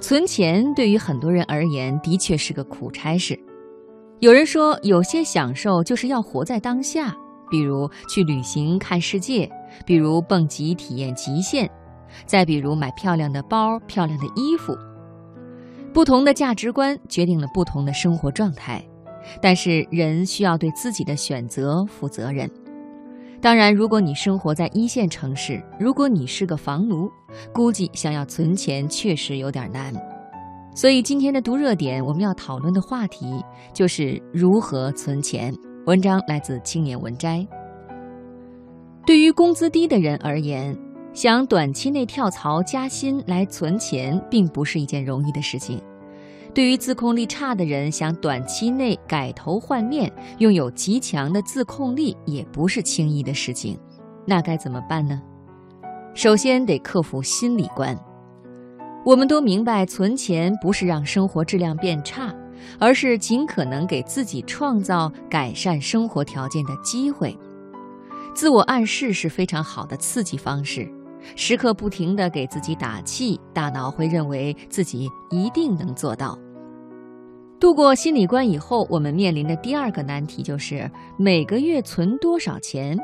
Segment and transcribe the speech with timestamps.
[0.00, 3.38] 存钱对于很多人而言的确是个苦差事。
[4.20, 7.14] 有人说，有些享受就是要活在当下，
[7.50, 9.50] 比如去旅行看世界，
[9.84, 11.68] 比如蹦极体验极限，
[12.24, 14.76] 再比如买漂亮的包、漂亮的衣服。
[15.92, 18.82] 不同的价值观决定了不同的生活状态，
[19.40, 22.50] 但是人需要对自己的选择负责任。
[23.40, 27.10] 当然，如果你生活在一线城市，如果你是个房奴，
[27.52, 29.92] 估计想要存钱确实有点难。
[30.74, 35.54] 所以今天的读热点，我们要讨论的话题就是如何存钱。
[35.86, 37.46] 文章来自青年文摘。
[39.06, 40.76] 对于工资低的人而言，
[41.12, 45.80] 想短期内跳槽加薪来存钱，并不是一件容易的事情。
[46.56, 53.78] 对于自控力差的人，想短期内改头换面，拥有极强的自控力，也不是轻易的事情。
[54.24, 55.20] 那该怎么办呢？
[56.14, 57.94] 首先得克服心理关。
[59.04, 62.34] 我们都明白，存钱不是让生活质量变差，
[62.78, 67.38] 而是尽可能给自己创造改善生活条件的机会。
[68.34, 70.90] 自我暗示是非常好的刺激方式。
[71.34, 76.38] 时刻不停地给自己打气，大脑会认为自己一定能做到。
[77.58, 82.98] 度过心理关以后，我们面临的第二个难题就是每个月存多少钱，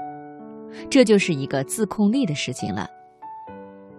[0.91, 2.87] 这就是一个自控力的事情了。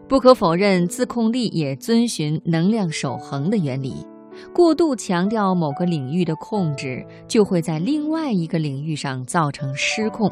[0.08, 4.06] 不可否认，自控力也遵循能量守恒的原理。
[4.54, 10.32] 过度强调某个领域的控制，就会在另外一个领域上造成失控。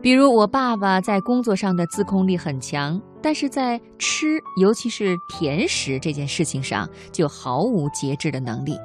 [0.00, 8.76] 比如，我爸爸在工作上的自控力很强，但是在吃，尤其是甜食这件事情上，就毫无节制的能力。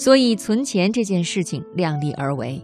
[0.00, 2.58] 所以，存钱这件事情量力而为，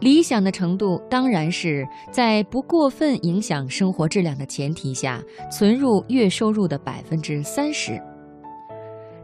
[0.00, 5.22] 理想的程度当然是在不过分影响生活质量的前提下，
[5.52, 8.00] 存入月收入的百分之三十。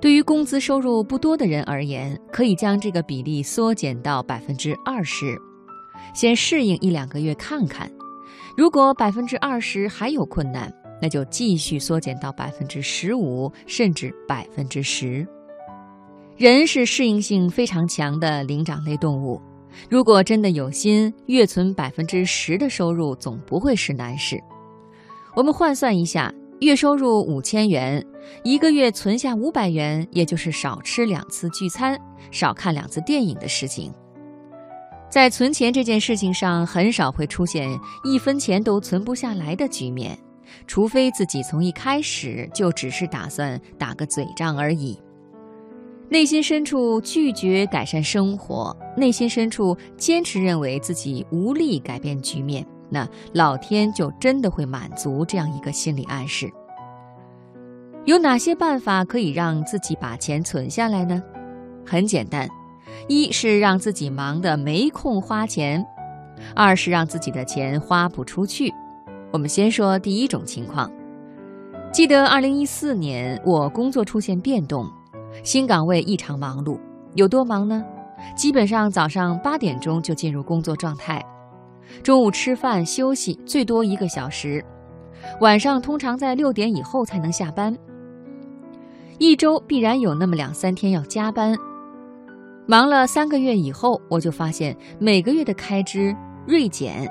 [0.03, 5.35] 对于工资收入不多的人而言，可以将这个比例缩减到百分之二十，
[6.15, 7.91] 先适应一两个月看看。
[8.55, 10.71] 如果百分之二十还有困难，
[11.01, 15.27] 那就继续缩减到百分之十五，甚至百分之十。
[16.37, 19.41] 人是适应性非常强的灵长类动物，
[19.89, 24.39] 如果真的有心，月存百分之十的收入总不会是难事。
[25.35, 26.31] 我们换算一下，
[26.61, 28.05] 月收入五千元，
[28.45, 31.99] 一个月存下五百元，也就是少吃两次聚餐、
[32.31, 33.91] 少看两次电影的事情。
[35.09, 37.67] 在存钱这件事情上，很少会出现
[38.05, 40.19] 一分钱都存不下来的局面，
[40.67, 45.01] 除非自己从一开始就只是打算打个嘴仗而已。
[46.09, 56.49] 内心深处拒绝改善生活，内心深处坚持认为自己无力改变局面，那老天就真的会满足这样一个心理暗示。
[58.05, 61.21] 有哪些办法可以让自己把钱存下来呢？
[61.85, 62.49] 很简单，
[63.09, 65.85] 一是让自己忙得没空花钱，
[66.55, 68.73] 二是让自己的钱花不出去。
[69.33, 70.89] 我们先说第一种情况。
[71.93, 74.89] 记得二零一四年，我工作出现变动。
[75.43, 76.79] 新岗位异常忙碌，
[77.15, 77.85] 有多忙呢？
[78.35, 81.25] 基本上早上八点钟就进入工作状态，
[82.03, 84.65] 中午吃饭休息最多一个小时，
[85.41, 87.77] 晚上通常在六点以后才能下班。
[89.19, 91.57] 一周必然有那么两三天要加班，
[92.67, 96.15] 忙了三个月以后，我就发现每个月的开支
[96.47, 97.09] 锐减，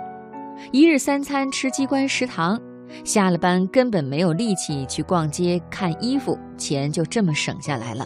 [0.72, 2.59] 一日三餐吃机关食堂。
[3.03, 8.06] 下了班根本没有力气去逛街看衣服，钱就这么省下来了。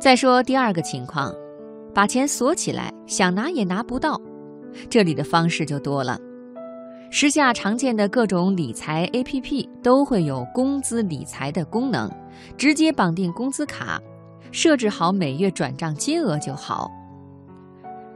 [0.00, 1.30] 再说第二个情况，
[1.94, 4.18] 把钱锁起来，想拿也拿不到。
[4.88, 6.18] 这里的方式就多了，
[7.10, 12.10] 时下常见的各种理财 APP 都会有工资理财的功能，
[12.56, 14.00] 直接绑定工资卡，
[14.50, 16.90] 设置好每月转账金额就好。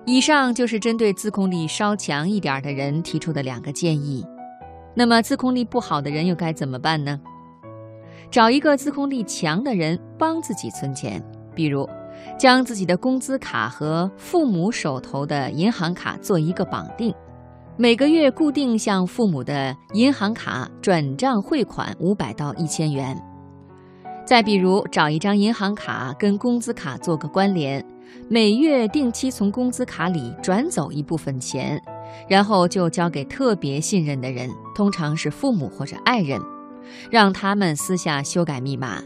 [0.06, 4.24] 以上就是针对自控力稍强一点的人提出的两个建议。
[4.94, 7.20] 那么自控力不好的人又该怎么办呢？
[8.30, 11.22] 找一个自控力强的人帮自己存钱，
[11.54, 11.88] 比如
[12.38, 17.14] 将自己的工资卡和父母手头的银行卡做一个绑定，
[17.76, 23.16] 每个月固定向父母的银行卡转账汇款五百到一千元。
[24.24, 27.84] 再比如找一张银行卡跟工资卡做个关联，
[28.28, 31.80] 每月定期从工资卡里转走一部分钱。
[32.28, 36.40] 然后就交给特别信任的人，通常是父母或者爱人，
[37.10, 39.02] 让他们私下修改密码。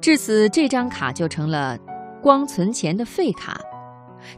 [0.00, 1.78] 至此，这张卡就成了
[2.22, 3.60] 光存钱的废卡。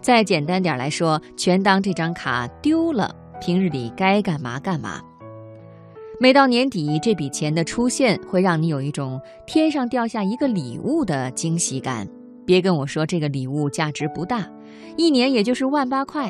[0.00, 5.00] 再简单点来说，全当这张卡丢了，平日里该干嘛干嘛。
[6.18, 12.08] 每到年底，这笔钱的出现会让你有一种天上掉下一个礼物的惊喜感。
[12.44, 14.48] 别跟我说这个礼物价值不大，
[14.96, 16.28] 一年也就是万八块。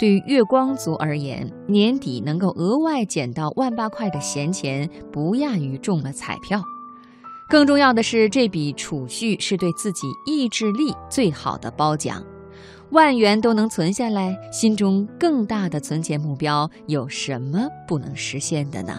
[0.00, 6.62] 对于月光族而言，年底能够额外捡到万八块的闲钱，不亚于中了彩票。
[7.48, 12.24] 更重要的是，这笔储蓄是对自己意志力最好的褒奖。
[12.90, 18.98] 万元都能存下来，心中更大的存钱目标有什么不能实现的呢？